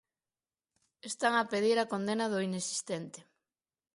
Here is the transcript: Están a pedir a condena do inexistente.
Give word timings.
Están 1.09 1.33
a 1.37 1.47
pedir 1.53 1.77
a 1.79 1.89
condena 1.93 2.25
do 2.31 2.39
inexistente. 2.49 3.19